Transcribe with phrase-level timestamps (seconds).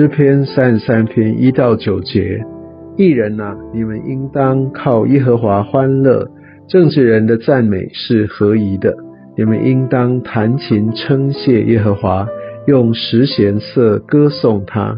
[0.00, 2.40] 诗篇三十三篇一到九节，
[2.96, 6.24] 艺人呐，你们应当靠耶和华欢乐；
[6.70, 8.96] 正直人的赞美是合宜的。
[9.36, 12.26] 你们应当弹琴称谢耶和华，
[12.66, 14.96] 用十弦瑟歌颂他；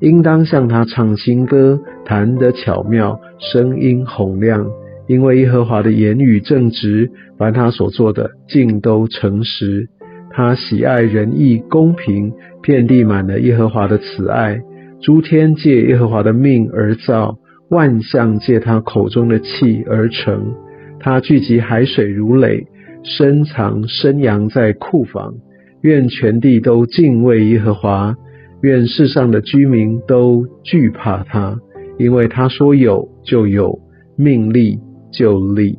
[0.00, 4.66] 应当向他唱新歌，弹得巧妙，声音洪亮。
[5.06, 9.88] 因为耶和华的言语正直，凡他所做的尽都诚实。
[10.32, 12.32] 他喜爱仁义公平，
[12.62, 14.60] 遍地满了耶和华的慈爱。
[15.00, 17.36] 诸天借耶和华的命而造，
[17.68, 20.54] 万象借他口中的气而成。
[21.00, 22.66] 他聚集海水如垒，
[23.02, 25.34] 深藏深阳在库房。
[25.82, 28.14] 愿全地都敬畏耶和华，
[28.62, 31.58] 愿世上的居民都惧怕他，
[31.98, 33.80] 因为他说有就有，
[34.16, 34.78] 命立
[35.12, 35.76] 就立。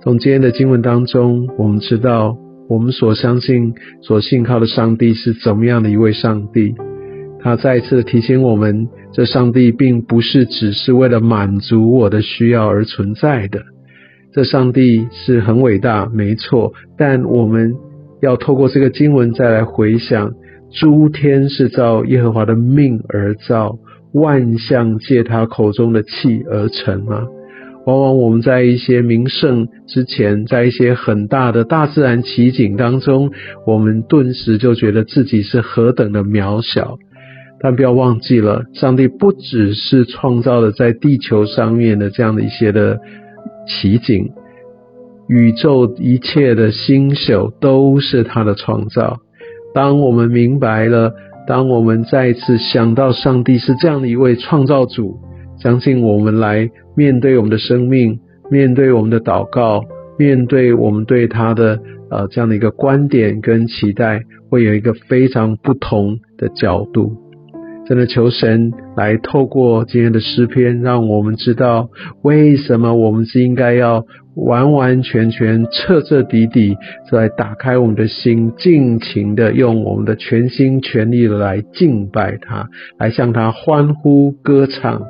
[0.00, 2.38] 从今天的经文当中，我们知道。
[2.68, 6.74] 我们所相信、所信靠的上帝是怎么样的一位上帝？
[7.40, 13.60] 他再次提醒我们，这上帝并不是只是为了满足我的需要而存在的。
[14.32, 16.72] 这上帝是很伟大，没错。
[16.96, 17.74] 但我们
[18.22, 20.32] 要透过这个经文再来回想：
[20.72, 23.78] 诸天是照耶和华的命而造，
[24.14, 27.26] 万象借他口中的气而成啊。
[27.86, 33.30] 往往我们在一些名胜之前，在一些很大的大自然奇景当中，
[33.66, 36.96] 我们顿时就觉得自己是何等的渺小。
[37.60, 43.00] 但不要忘记了，上帝不只是创造了在地球上面的这样的一些的
[43.66, 44.30] 奇景，
[45.28, 49.18] 宇宙一切的星宿都是他的创造。
[49.74, 51.12] 当我们明白了，
[51.46, 55.18] 当我们再一次想到上帝是这样的一位创造主。
[55.64, 58.20] 相信我们来面对我们的生命，
[58.50, 59.82] 面对我们的祷告，
[60.18, 67.16] 面对我们对他的呃这样的一个观点跟期待，会有一个非常不同的角度。
[67.86, 71.88] 真的求神来透过今天的诗篇，让我们知道
[72.22, 74.04] 为什么我们是应该要
[74.36, 76.76] 完完全全、彻彻底底
[77.10, 82.68] 来打开我们的心，尽情的用我们的全心全力来敬拜他，
[82.98, 85.02] 来向他欢呼歌唱。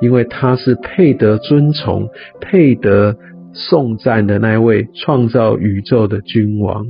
[0.00, 2.08] 因为他是配得尊崇、
[2.40, 3.16] 配得
[3.52, 6.84] 颂赞的那位创造宇宙的君王，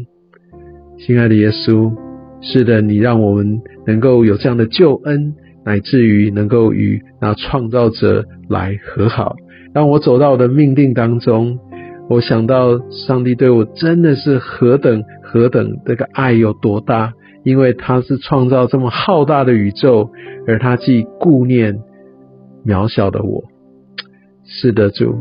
[0.98, 1.92] 亲爱的耶稣，
[2.40, 5.34] 是的，你让我们能够有这样的救恩，
[5.64, 9.36] 乃至于能够与那创造者来和好。
[9.72, 11.58] 当我走到我的命定当中，
[12.08, 17.12] 我想到上帝对我真的是何等何等这个爱有多大，
[17.44, 20.10] 因为他是创造这么浩大的宇宙，
[20.48, 21.78] 而他既顾念。
[22.66, 23.44] 渺小的我，
[24.44, 25.14] 是的，主，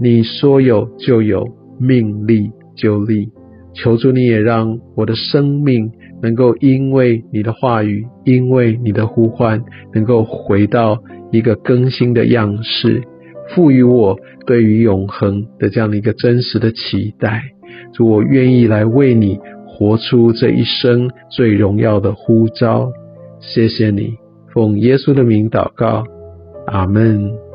[0.00, 1.44] 你说有就有，
[1.80, 3.28] 命立就立。
[3.72, 5.90] 求主你也让我的生命
[6.22, 9.62] 能够因为你的话语，因为你的呼唤，
[9.94, 10.98] 能够回到
[11.30, 13.02] 一个更新的样式，
[13.54, 17.42] 赋予我对于永恒的这样的一个真实的期待。
[17.92, 22.90] 主，我愿意来为你活出这一生最荣耀的呼召。
[23.40, 24.14] 谢谢你，
[24.52, 26.04] 奉耶稣的名祷告。
[26.70, 27.49] 阿门。